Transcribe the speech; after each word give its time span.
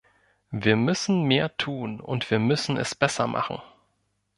Wir 0.49 0.77
müssen 0.77 1.25
mehr 1.25 1.55
tun, 1.57 1.99
und 2.01 2.31
wir 2.31 2.39
müssen 2.39 2.75
es 2.75 2.95
besser 2.95 3.27
machen. 3.27 3.61